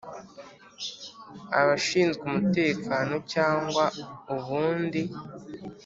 Abashinzwe 1.59 2.21
umutekano 2.29 3.15
cyangwa 3.33 3.85
ubundi 4.35 5.01